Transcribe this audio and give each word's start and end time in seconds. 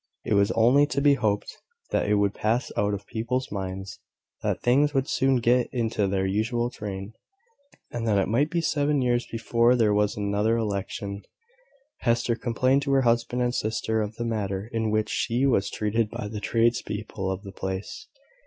It 0.25 0.33
was 0.33 0.49
only 0.53 0.87
to 0.87 0.99
be 0.99 1.13
hoped 1.13 1.59
that 1.91 2.07
it 2.09 2.15
would 2.15 2.33
pass 2.33 2.71
out 2.75 2.95
of 2.95 3.05
people's 3.05 3.51
minds; 3.51 3.99
that 4.41 4.59
things 4.63 4.95
would 4.95 5.07
soon 5.07 5.35
get 5.35 5.69
into 5.71 6.07
their 6.07 6.25
usual 6.25 6.71
train; 6.71 7.13
and 7.91 8.07
that 8.07 8.17
it 8.17 8.27
might 8.27 8.49
be 8.49 8.61
seven 8.61 9.03
years 9.03 9.27
before 9.31 9.75
there 9.75 9.93
was 9.93 10.17
another 10.17 10.57
election. 10.57 11.21
Hester 11.99 12.33
complained 12.35 12.81
to 12.81 12.91
her 12.93 13.03
husband 13.03 13.43
and 13.43 13.53
sister 13.53 14.01
of 14.01 14.15
the 14.15 14.25
manner 14.25 14.71
in 14.73 14.89
which 14.89 15.11
she 15.11 15.45
was 15.45 15.69
treated 15.69 16.09
by 16.09 16.27
the 16.27 16.39
tradespeople 16.39 17.29
of 17.29 17.43
the 17.43 17.51
place. 17.51 18.07